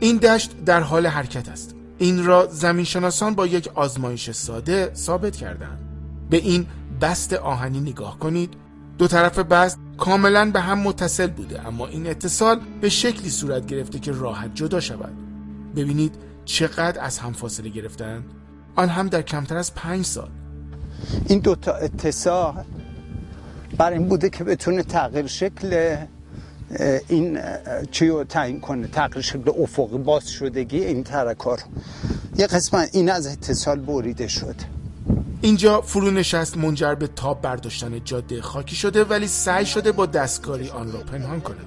این 0.00 0.16
دشت 0.16 0.64
در 0.64 0.80
حال 0.80 1.06
حرکت 1.06 1.48
است. 1.48 1.71
این 2.02 2.24
را 2.24 2.46
زمینشناسان 2.46 3.34
با 3.34 3.46
یک 3.46 3.68
آزمایش 3.74 4.30
ساده 4.30 4.90
ثابت 4.94 5.36
کردند. 5.36 5.78
به 6.30 6.36
این 6.36 6.66
بست 7.00 7.32
آهنی 7.32 7.80
نگاه 7.80 8.18
کنید. 8.18 8.54
دو 8.98 9.06
طرف 9.08 9.38
بست 9.38 9.78
کاملا 9.98 10.50
به 10.50 10.60
هم 10.60 10.78
متصل 10.78 11.26
بوده 11.26 11.66
اما 11.66 11.86
این 11.86 12.06
اتصال 12.06 12.60
به 12.80 12.88
شکلی 12.88 13.30
صورت 13.30 13.66
گرفته 13.66 13.98
که 13.98 14.12
راحت 14.12 14.54
جدا 14.54 14.80
شود. 14.80 15.12
ببینید 15.76 16.14
چقدر 16.44 17.04
از 17.04 17.18
هم 17.18 17.32
فاصله 17.32 17.68
گرفتند. 17.68 18.24
آن 18.76 18.88
هم 18.88 19.08
در 19.08 19.22
کمتر 19.22 19.56
از 19.56 19.74
پنج 19.74 20.04
سال. 20.04 20.30
این 21.28 21.38
دوتا 21.38 21.72
اتصال 21.72 22.64
بر 23.78 23.92
این 23.92 24.08
بوده 24.08 24.30
که 24.30 24.44
بتونه 24.44 24.82
تغییر 24.82 25.26
شکل 25.26 25.96
این 27.08 27.40
چی 27.90 28.08
رو 28.08 28.24
تعیین 28.24 28.60
کنه 28.60 28.86
تغییر 28.86 29.24
شکل 29.24 29.50
افقی 29.62 29.98
باز 29.98 30.30
شدگی 30.30 30.84
این 30.84 31.04
ترکار. 31.04 31.58
یه 32.36 32.46
قسمت 32.46 32.90
این 32.92 33.10
از 33.10 33.26
اتصال 33.26 33.80
بریده 33.80 34.28
شد. 34.28 34.56
اینجا 35.42 35.80
فرو 35.80 36.10
نشست 36.10 36.56
منجر 36.56 36.94
به 36.94 37.06
تاب 37.06 37.40
برداشتن 37.40 38.04
جاده 38.04 38.42
خاکی 38.42 38.76
شده 38.76 39.04
ولی 39.04 39.26
سعی 39.26 39.66
شده 39.66 39.92
با 39.92 40.06
دستکاری 40.06 40.68
آن 40.68 40.92
را 40.92 41.00
پنهان 41.00 41.40
کنند 41.40 41.66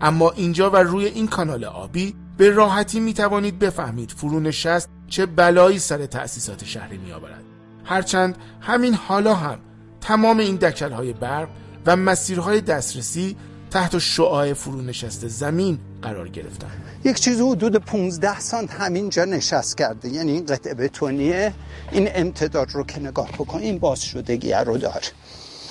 اما 0.00 0.30
اینجا 0.30 0.70
و 0.70 0.76
روی 0.76 1.04
این 1.04 1.26
کانال 1.26 1.64
آبی 1.64 2.14
به 2.36 2.50
راحتی 2.50 3.00
می 3.00 3.14
توانید 3.14 3.58
بفهمید 3.58 4.10
فرو 4.10 4.40
نشست 4.40 4.88
چه 5.08 5.26
بلایی 5.26 5.78
سر 5.78 6.06
تأسیسات 6.06 6.64
شهری 6.64 6.98
می 6.98 7.12
آورد 7.12 7.42
هرچند 7.84 8.36
همین 8.60 8.94
حالا 8.94 9.34
هم 9.34 9.58
تمام 10.00 10.38
این 10.38 10.56
دکل 10.56 10.92
های 10.92 11.12
برق 11.12 11.48
و 11.86 11.96
مسیرهای 11.96 12.60
دسترسی 12.60 13.36
تحت 13.76 13.98
شعاع 13.98 14.52
فرو 14.52 14.82
نشست 14.82 15.28
زمین 15.28 15.78
قرار 16.02 16.28
گرفتن. 16.28 16.70
یک 17.04 17.20
چیز 17.20 17.40
حدود 17.40 17.76
15 17.76 18.40
سانت 18.40 18.70
همینجا 18.70 19.24
نشست 19.24 19.78
کرده. 19.78 20.08
یعنی 20.08 20.32
این 20.32 20.46
قطعه 20.46 20.74
بتونیه 20.74 21.52
این 21.92 22.08
امتداد 22.14 22.70
رو 22.70 22.84
که 22.84 23.00
نگاه 23.00 23.32
بکن 23.32 23.58
این 23.58 23.78
باز 23.78 24.04
شدگی 24.04 24.52
رو 24.52 24.78
داره. 24.78 25.00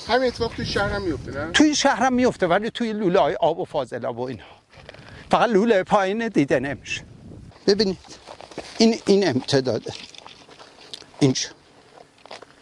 همین 0.08 0.28
اتفاق 0.28 0.52
توی 0.56 0.65
شهر 0.65 0.89
هم 0.89 1.02
میفته 1.02 1.32
نه؟ 1.32 1.52
توی 1.52 1.76
شهر 1.76 2.04
هم 2.04 2.13
میفته 2.13 2.48
ولی 2.48 2.70
توی 2.70 2.94
لوله 2.94 3.20
های 3.20 3.36
آب 3.36 3.60
و 3.60 3.65
فاضلاب 3.65 4.20
و 4.20 4.22
اینها 4.22 4.56
فقط 5.32 5.50
لوله 5.50 5.84
پایین 5.84 6.28
دیده 6.28 6.60
نمیشه. 6.60 7.02
ببینید 7.68 7.98
این 8.78 8.96
این 9.06 9.28
امتداده. 9.28 9.94
اینجا. 11.20 11.48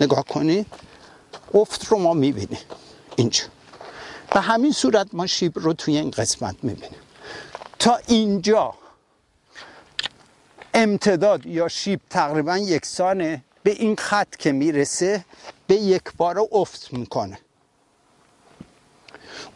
نگاه 0.02 0.24
کنید 0.24 0.66
افت 1.54 1.86
رو 1.86 1.98
ما 1.98 2.14
می‌بینیم. 2.14 2.60
اینجا. 3.16 3.44
به 4.34 4.42
همین 4.42 4.72
صورت 4.72 5.08
ما 5.14 5.28
شیب 5.28 5.60
رو 5.60 5.74
توی 5.74 5.98
این 5.98 6.12
قسمت 6.12 6.56
می‌بینیم. 6.64 7.00
تا 7.80 8.00
اینجا 8.08 8.74
امتداد 10.74 11.46
یا 11.46 11.68
شیب 11.68 12.00
تقریبا 12.10 12.58
یکسانه 12.58 13.42
به 13.64 13.72
این 13.72 13.96
خط 13.96 14.36
که 14.36 14.52
می‌رسه 14.52 15.26
به 15.68 15.76
یک 15.76 16.04
بار 16.18 16.48
افت 16.52 16.94
می‌کنه. 16.94 17.40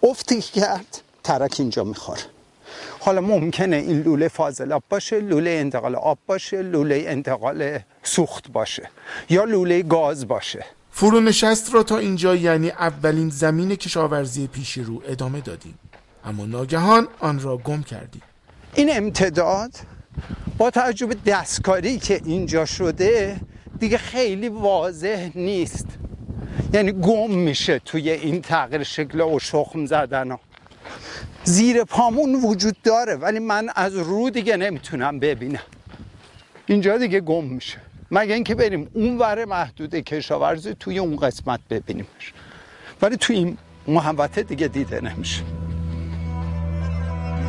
افتی 0.03 0.41
کرد 0.41 1.01
ترک 1.23 1.55
اینجا 1.59 1.83
می‌خوره. 1.83 2.21
حالا 2.99 3.21
ممکنه 3.21 3.75
این 3.75 4.01
لوله 4.01 4.27
فاضلاب 4.27 4.83
باشه 4.89 5.19
لوله 5.19 5.49
انتقال 5.49 5.95
آب 5.95 6.17
باشه 6.27 6.61
لوله 6.61 7.03
انتقال 7.07 7.79
سوخت 8.03 8.47
باشه 8.51 8.89
یا 9.29 9.43
لوله 9.43 9.81
گاز 9.81 10.27
باشه. 10.27 10.65
فرونشست 10.99 11.73
را 11.73 11.83
تا 11.83 11.97
اینجا 11.97 12.35
یعنی 12.35 12.69
اولین 12.69 13.29
زمین 13.29 13.75
کشاورزی 13.75 14.47
پیشی 14.47 14.83
رو 14.83 15.01
ادامه 15.07 15.41
دادیم. 15.41 15.79
اما 16.25 16.45
ناگهان 16.45 17.07
آن 17.19 17.39
را 17.39 17.57
گم 17.57 17.83
کردیم. 17.83 18.21
این 18.75 18.97
امتداد 18.97 19.71
با 20.57 20.69
توجه 20.71 21.05
به 21.05 21.15
دستکاری 21.25 21.97
که 21.97 22.21
اینجا 22.25 22.65
شده 22.65 23.39
دیگه 23.79 23.97
خیلی 23.97 24.49
واضح 24.49 25.31
نیست. 25.35 25.87
یعنی 26.73 26.91
گم 26.91 27.31
میشه 27.31 27.79
توی 27.79 28.09
این 28.09 28.41
تغییر 28.41 28.83
شکل 28.83 29.21
و 29.21 29.39
شخم 29.39 29.85
زدن 29.85 30.31
ها. 30.31 30.39
زیر 31.43 31.83
پامون 31.83 32.35
وجود 32.35 32.75
داره 32.83 33.15
ولی 33.15 33.39
من 33.39 33.69
از 33.75 33.95
رو 33.95 34.29
دیگه 34.29 34.57
نمی‌تونم 34.57 35.19
ببینم. 35.19 35.63
اینجا 36.65 36.97
دیگه 36.97 37.19
گم 37.19 37.43
میشه. 37.43 37.86
مگه 38.11 38.33
اینکه 38.33 38.55
بریم 38.55 38.89
اون 38.93 39.17
ور 39.17 39.45
محدود 39.45 39.95
کشاورزی 39.95 40.75
توی 40.79 40.99
اون 40.99 41.15
قسمت 41.15 41.59
ببینیمش. 41.69 42.33
ولی 43.01 43.17
توی 43.17 43.35
این 43.35 43.57
محوطه 43.87 44.43
دیگه 44.43 44.67
دیده 44.67 45.01
نمیشه. 45.01 45.43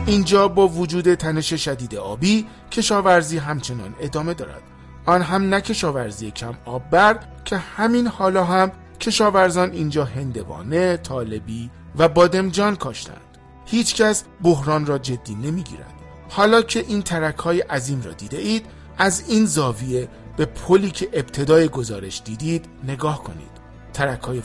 اینجا 0.06 0.48
با 0.48 0.68
وجود 0.68 1.14
تنش 1.14 1.54
شدید 1.54 1.94
آبی 1.94 2.46
کشاورزی 2.70 3.38
همچنان 3.38 3.94
ادامه 4.00 4.34
دارد. 4.34 4.62
آن 5.06 5.22
هم 5.22 5.54
نه 5.54 5.60
کشاورزی 5.60 6.30
کم 6.30 6.54
آب 6.64 6.90
بر 6.90 7.18
که 7.44 7.56
همین 7.56 8.06
حالا 8.06 8.44
هم 8.44 8.72
کشاورزان 9.00 9.72
اینجا 9.72 10.04
هندوانه، 10.04 10.96
طالبی 10.96 11.70
و 11.98 12.08
بادمجان 12.08 12.76
کاشتند. 12.76 13.20
هیچکس 13.66 14.24
بحران 14.42 14.86
را 14.86 14.98
جدی 14.98 15.34
نمی‌گیرد. 15.34 15.94
حالا 16.28 16.62
که 16.62 16.84
این 16.88 17.02
ترک 17.02 17.36
های 17.36 17.60
عظیم 17.60 18.02
را 18.02 18.12
دیده 18.12 18.38
اید 18.38 18.66
از 18.98 19.24
این 19.28 19.46
زاویه 19.46 20.08
به 20.38 20.44
پلی 20.44 20.90
که 20.90 21.08
ابتدای 21.12 21.68
گزارش 21.68 22.22
دیدید 22.24 22.68
نگاه 22.84 23.22
کنید. 23.24 23.50
ترک 23.92 24.22
های 24.22 24.42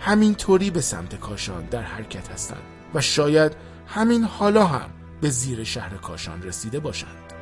همین 0.00 0.34
طوری 0.34 0.70
به 0.70 0.80
سمت 0.80 1.20
کاشان 1.20 1.64
در 1.64 1.82
حرکت 1.82 2.30
هستند 2.30 2.62
و 2.94 3.00
شاید 3.00 3.56
همین 3.86 4.24
حالا 4.24 4.64
هم 4.64 4.90
به 5.20 5.28
زیر 5.28 5.64
شهر 5.64 5.96
کاشان 5.96 6.42
رسیده 6.42 6.80
باشند. 6.80 7.32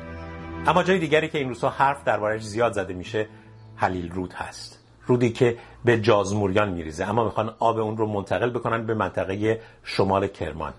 اما 0.67 0.83
جای 0.83 0.99
دیگری 0.99 1.29
که 1.29 1.37
این 1.37 1.47
روزها 1.47 1.69
حرف 1.69 2.03
دربارش 2.03 2.43
زیاد 2.43 2.73
زده 2.73 2.93
میشه 2.93 3.27
حلیل 3.75 4.11
رود 4.11 4.33
هست. 4.33 4.79
رودی 5.05 5.31
که 5.31 5.57
به 5.85 6.01
جازموریان 6.01 6.69
میریزه. 6.69 7.05
اما 7.05 7.23
می‌خوان 7.23 7.55
آب 7.59 7.77
اون 7.77 7.97
رو 7.97 8.07
منتقل 8.07 8.49
بکنن 8.49 8.85
به 8.85 8.93
منطقه 8.93 9.61
شمال 9.83 10.27
کرمان. 10.27 10.73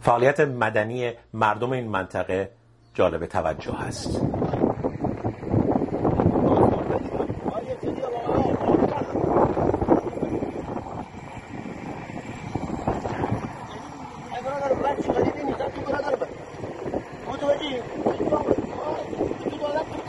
فعالیت 0.00 0.40
مدنی 0.40 1.12
مردم 1.34 1.70
این 1.70 1.88
منطقه 1.88 2.50
جالب 2.94 3.26
توجه 3.26 3.72
هست 3.72 4.20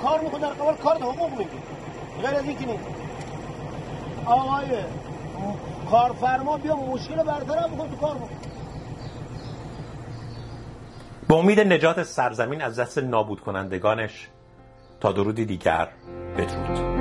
کار 0.05 0.21
می‌کنه 0.21 0.41
در 0.41 0.49
قبال 0.49 0.75
کار 0.75 0.95
حقوق 0.95 1.31
میگی 1.37 1.49
غیر 2.21 2.35
از 2.35 2.45
اینکه 2.45 2.65
نیست 2.65 2.83
آقای 4.25 4.65
کارفرما 5.91 6.57
بیا 6.57 6.75
مشکل 6.75 7.15
برطرف 7.15 7.73
بکن 7.73 7.89
تو 7.89 7.95
کار 7.95 8.15
بکن 8.15 8.29
به 11.27 11.34
امید 11.45 11.59
نجات 11.59 12.03
سرزمین 12.03 12.61
از 12.61 12.79
دست 12.79 12.97
نابود 12.97 13.41
کنندگانش 13.41 14.27
تا 14.99 15.11
درودی 15.11 15.45
دیگر 15.45 15.89
بدرود. 16.37 16.94